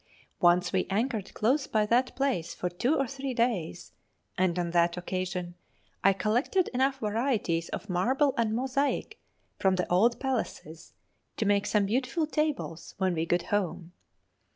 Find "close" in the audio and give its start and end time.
1.35-1.67